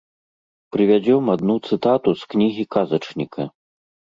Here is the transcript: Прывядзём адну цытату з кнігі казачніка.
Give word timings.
Прывядзём 0.75 1.29
адну 1.35 1.55
цытату 1.67 2.09
з 2.23 2.33
кнігі 2.33 2.63
казачніка. 2.77 3.43